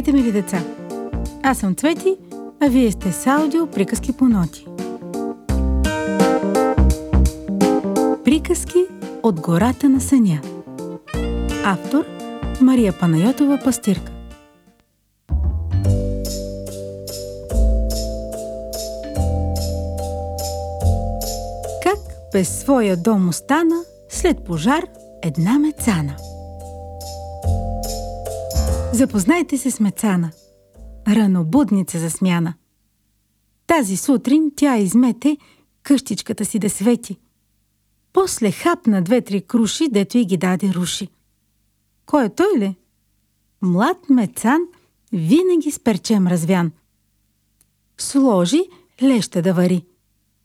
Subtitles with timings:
[0.00, 0.62] Здравейте, мили деца!
[1.42, 2.16] Аз съм Цвети,
[2.60, 4.66] а вие сте с аудио Приказки по ноти.
[8.24, 8.86] Приказки
[9.22, 10.40] от гората на съня.
[11.64, 12.04] Автор
[12.60, 14.12] Мария Панайотова Пастирка.
[21.82, 21.98] Как
[22.32, 24.84] без своя дом остана след пожар
[25.22, 26.16] една мецана–
[28.92, 30.30] Запознайте се с Мецана.
[31.08, 32.54] Ранобудница за смяна.
[33.66, 35.36] Тази сутрин тя измете
[35.82, 37.16] къщичката си да свети.
[38.12, 41.08] После хапна две-три круши, дето и ги даде руши.
[42.06, 42.76] Кой е той ли?
[43.62, 44.60] Млад мецан,
[45.12, 46.72] винаги с перчем развян.
[47.98, 48.62] Сложи
[49.02, 49.84] леща да вари.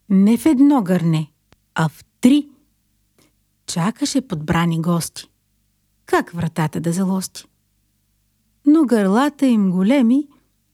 [0.09, 1.31] Не в едно гърне,
[1.75, 2.49] а в три.
[3.65, 5.29] Чакаше подбрани гости.
[6.05, 7.45] Как вратата да залости?
[8.65, 10.27] Но гърлата им големи,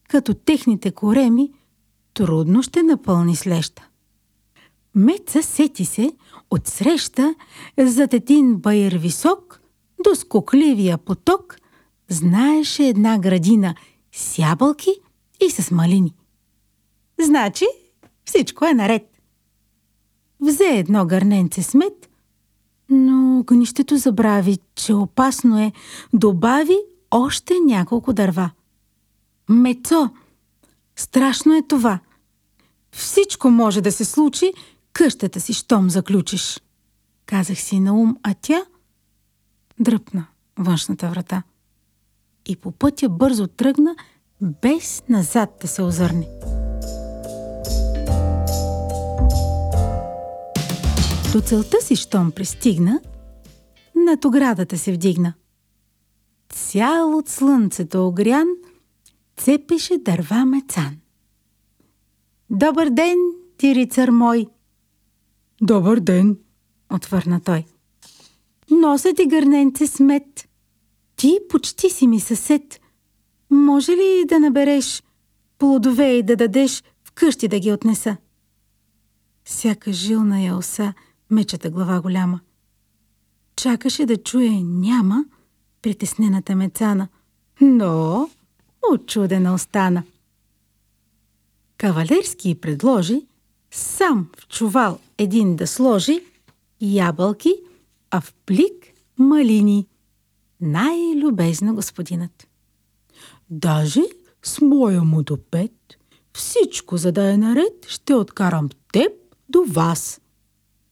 [0.10, 1.52] като техните кореми,
[2.14, 3.88] трудно ще напълни слеща.
[4.96, 6.12] Меца сети се
[6.52, 7.36] от среща
[7.78, 9.62] зад един байер висок
[10.04, 11.58] до скокливия поток
[12.10, 13.76] знаеше една градина
[14.12, 14.92] с ябълки
[15.46, 16.14] и с малини.
[17.22, 17.66] Значи
[18.26, 19.22] всичко е наред.
[20.42, 22.10] Взе едно гърненце смет,
[22.90, 25.72] но огнището забрави, че опасно е,
[26.14, 26.78] добави
[27.12, 28.52] още няколко дърва.
[29.50, 30.10] Мецо!
[30.96, 32.00] Страшно е това.
[32.92, 34.54] Всичко може да се случи,
[34.94, 36.60] къщата си щом заключиш.
[37.26, 38.66] Казах си на ум, а тя
[39.80, 40.28] дръпна
[40.60, 41.44] външната врата.
[42.46, 43.96] И по пътя бързо тръгна,
[44.42, 46.28] без назад да се озърне.
[51.34, 53.00] До целта си, щом пристигна,
[53.96, 55.34] над оградата се вдигна
[56.52, 58.48] цял от слънцето огрян,
[59.38, 60.98] цепеше дърва мецан.
[62.50, 63.18] Добър ден,
[63.58, 64.48] ти рицар мой!
[65.62, 66.38] Добър ден,
[66.94, 67.66] отвърна той.
[68.72, 70.50] Нося ти гърненце с мед.
[71.16, 72.82] Ти почти си ми съсед.
[73.50, 75.04] Може ли да набереш
[75.58, 78.18] плодове и да дадеш вкъщи да ги отнеса?
[79.46, 80.94] Сяка жилна я оса,
[81.30, 82.40] мечата глава голяма.
[83.56, 85.26] Чакаше да чуе няма,
[85.82, 87.08] притеснената мецана,
[87.62, 88.30] но
[88.94, 90.04] очудена остана.
[91.78, 93.26] Кавалерски предложи
[93.72, 96.20] сам в чувал един да сложи
[96.82, 97.54] ябълки,
[98.12, 98.86] а в плик
[99.18, 99.88] малини.
[100.62, 102.48] Най-любезно господинът.
[103.50, 104.02] Даже
[104.44, 105.98] с моя му до пет,
[106.34, 109.12] всичко за да е наред, ще откарам теб
[109.50, 110.22] до вас,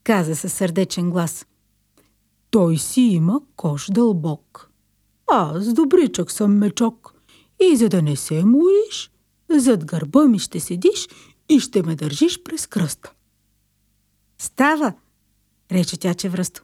[0.04, 1.46] каза със сърдечен глас.
[2.50, 4.69] Той си има кош дълбок.
[5.32, 7.14] Аз добричък съм мечок.
[7.60, 9.12] И за да не се мориш,
[9.50, 11.08] зад гърба ми ще седиш
[11.50, 13.14] и ще ме държиш през кръста.
[14.38, 14.94] Става,
[15.72, 16.64] рече тя чевръсто.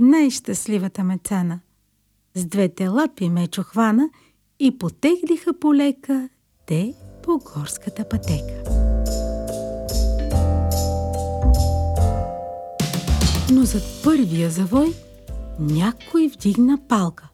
[0.00, 1.60] Най-щастливата мецана.
[2.34, 4.08] С двете лапи мечо хвана
[4.58, 6.28] и потеглиха полека
[6.66, 8.70] те по горската пътека.
[13.52, 14.94] Но зад първия завой
[15.58, 17.28] някой вдигна палка.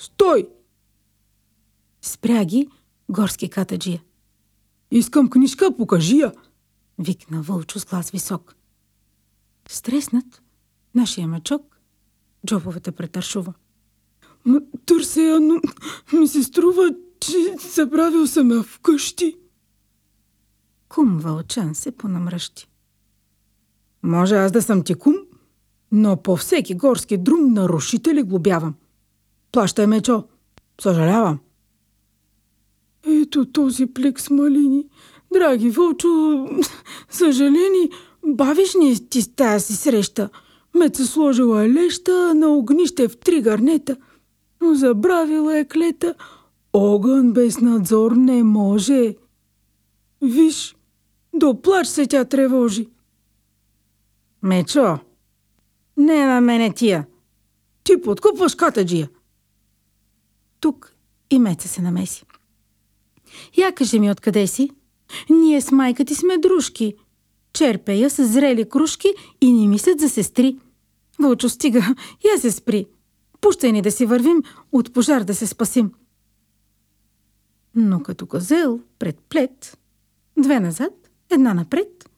[0.00, 0.48] Стой!
[2.02, 2.68] Спря ги
[3.08, 4.02] горски катаджия.
[4.90, 6.32] Искам книжка, покажи я!
[6.98, 8.56] Викна Вълчо с глас висок.
[9.68, 10.42] Стреснат,
[10.94, 11.80] нашия мечок
[12.46, 13.54] джобовете претършува.
[14.44, 15.60] М- търся я, но
[16.12, 19.36] ми се струва, че забравил съм я вкъщи.
[20.88, 22.68] Кум Вълчан се понамръщи.
[24.02, 25.16] Може аз да съм ти кум,
[25.92, 28.74] но по всеки горски друм нарушители глобявам.
[29.52, 30.24] Плащай, Мечо.
[30.80, 31.38] Съжалявам.
[33.06, 34.86] Ето този плик с малини.
[35.32, 36.46] Драги Вълчо,
[37.10, 37.90] съжалени,
[38.26, 40.28] бавиш ни ти с тази си среща.
[40.74, 43.96] Меца сложила е леща на огнище в три гарнета,
[44.60, 46.14] но забравила е клета.
[46.72, 49.16] Огън без надзор не може.
[50.22, 50.76] Виж,
[51.34, 52.88] до плач се тя тревожи.
[54.42, 54.98] Мечо,
[55.96, 57.06] не на мене тия.
[57.84, 59.08] Ти подкупваш катаджия.
[60.60, 60.94] Тук
[61.30, 62.24] и Меца се намеси.
[63.56, 64.70] Я кажи ми откъде си?
[65.30, 66.94] Ние с майка ти сме дружки.
[67.52, 69.08] Черпея с зрели кружки
[69.40, 70.58] и ни мислят за сестри.
[71.18, 71.94] Вълчо стига,
[72.34, 72.86] я се спри.
[73.40, 74.42] Пущай ни да си вървим,
[74.72, 75.92] от пожар да се спасим.
[77.74, 79.78] Но като козел пред плет,
[80.38, 82.10] две назад, една напред,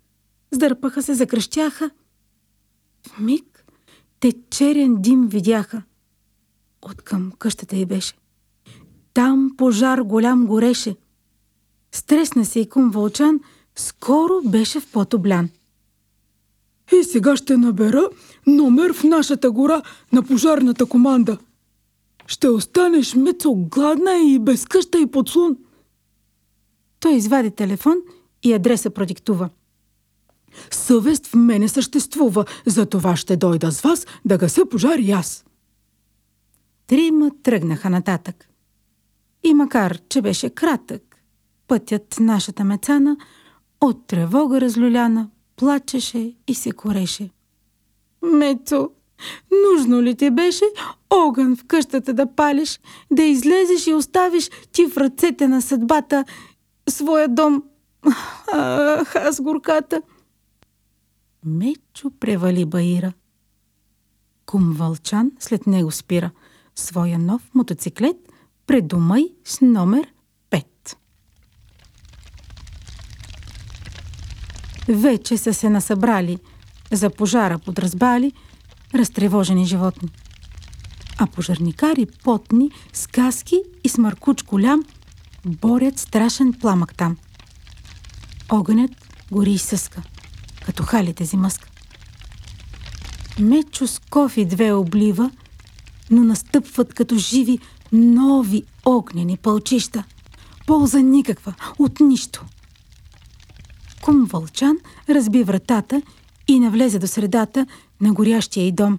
[0.51, 1.91] сдърпаха се, закръщяха.
[3.09, 3.65] В миг
[4.21, 5.83] те черен дим видяха.
[6.83, 8.15] От към къщата й беше.
[9.15, 10.97] Там пожар голям гореше.
[11.93, 13.41] Стресна се и кум Вълчан,
[13.77, 15.49] скоро беше в потоблян.
[16.93, 18.09] И сега ще набера
[18.47, 19.83] номер в нашата гора
[20.13, 21.39] на пожарната команда.
[22.27, 25.57] Ще останеш, Мицо, гладна и без къща и подслон.
[27.01, 27.97] Той извади телефон
[28.43, 29.49] и адреса продиктува.
[30.71, 35.45] Съвест в мене съществува, за това ще дойда с вас да гася пожар и аз.
[36.87, 38.49] Трима тръгнаха нататък.
[39.45, 41.17] И макар, че беше кратък,
[41.69, 43.17] пътят нашата мецана
[43.81, 47.31] от тревога разлюляна плачеше и се кореше.
[48.23, 48.91] Мецо,
[49.67, 50.65] нужно ли ти беше
[51.11, 52.81] огън в къщата да палиш,
[53.11, 56.25] да излезеш и оставиш ти в ръцете на съдбата
[56.89, 57.63] своя дом?
[58.53, 60.03] Ах, аз горката.
[61.45, 63.13] Мечо превали Баира.
[64.47, 66.31] Кум Вълчан след него спира
[66.75, 68.32] своя нов мотоциклет
[68.67, 70.07] пред дома й с номер
[70.51, 70.65] 5.
[74.89, 76.39] Вече са се насъбрали
[76.93, 78.33] за пожара подразбали
[78.95, 80.09] разтревожени животни.
[81.19, 84.85] А пожарникари потни, с каски и с маркуч голям
[85.45, 87.17] борят страшен пламък там.
[88.51, 88.91] Огънят
[89.31, 90.03] гори и съска,
[90.65, 91.69] като халите зимъска.
[93.39, 95.31] Мечо с кофи две облива,
[96.11, 97.59] но настъпват като живи
[97.93, 100.05] нови огнени пълчища.
[100.67, 102.45] Полза никаква, от нищо.
[104.03, 104.79] Кум Вълчан
[105.09, 106.03] разби вратата
[106.49, 107.67] и навлезе до средата
[108.01, 108.99] на горящия й дом.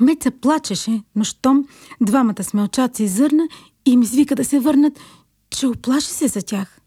[0.00, 1.66] Меца плачеше, но щом
[2.00, 3.48] двамата смелчаци зърна
[3.86, 5.00] и им извика да се върнат,
[5.50, 6.80] че оплаши се за тях.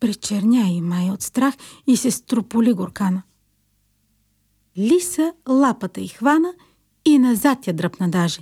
[0.00, 1.54] Пречерня и май от страх
[1.86, 3.22] и се строполи горкана.
[4.78, 6.54] Лиса лапата й хвана
[7.04, 8.40] и назад я дръпна даже.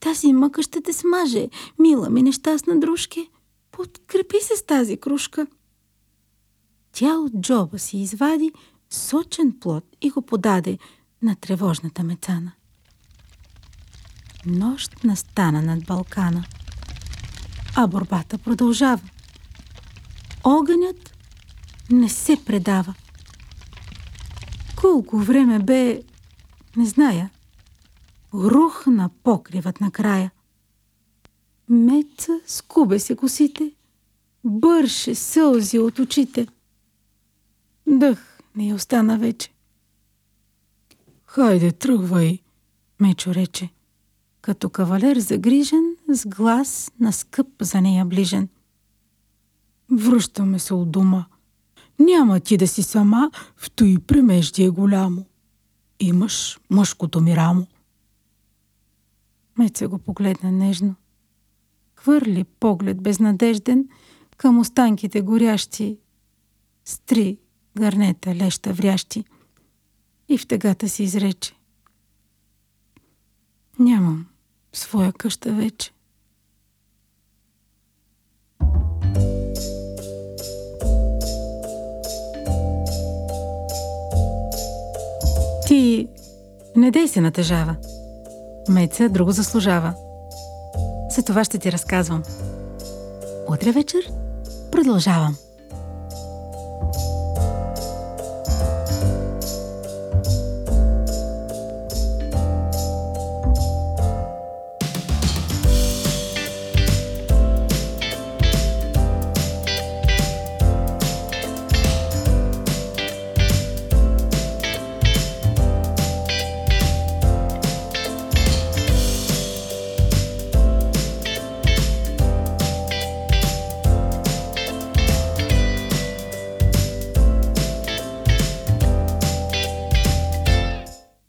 [0.00, 1.48] Тази мъка ще те смаже,
[1.78, 3.28] мила ми нещастна дружке.
[3.70, 5.46] Подкрепи се с тази кружка.
[6.92, 8.52] Тя от джоба си извади
[8.90, 10.78] сочен плод и го подаде
[11.22, 12.52] на тревожната мецана.
[14.46, 16.44] Нощ настана над Балкана,
[17.76, 19.08] а борбата продължава.
[20.44, 21.14] Огънят
[21.90, 22.94] не се предава.
[24.76, 26.02] Колко време бе,
[26.76, 27.30] не зная,
[28.34, 30.30] рухна покривът на края.
[31.68, 33.72] Меца скубе се косите,
[34.44, 36.46] бърше сълзи от очите.
[37.86, 39.52] Дъх не остана вече.
[41.26, 42.38] Хайде, тръгвай,
[43.00, 43.68] Мечо рече,
[44.40, 48.48] като кавалер загрижен, с глас на скъп за нея ближен.
[49.90, 51.26] Връщаме се от дома.
[51.98, 55.24] Няма ти да си сама, в той премеждие голямо.
[56.00, 57.66] Имаш мъжкото ми рамо.
[59.58, 60.94] Меце го погледна нежно.
[61.94, 63.88] Хвърли поглед безнадежден
[64.36, 65.98] към останките горящи
[66.84, 67.38] с три
[67.78, 69.24] гарнета леща врящи
[70.28, 71.54] и в тъгата си изрече.
[73.78, 74.26] Нямам
[74.72, 75.92] своя къща вече.
[85.66, 86.08] Ти
[86.76, 87.76] не дей се натъжава.
[88.68, 89.94] Меца друго заслужава.
[91.10, 92.22] За това ще ти разказвам.
[93.48, 94.10] Утре вечер
[94.72, 95.36] продължавам.